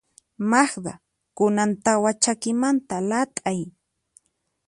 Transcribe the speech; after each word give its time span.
Magda, 0.49 0.93
kunan 1.37 1.71
tawa 1.83 2.11
chakimanta 2.23 2.95
lat'ay. 3.09 3.59